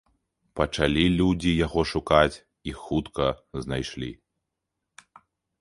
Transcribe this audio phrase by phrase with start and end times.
[0.59, 3.29] Пачалі людзі яго шукаць і хутка
[3.67, 4.11] знайшлі.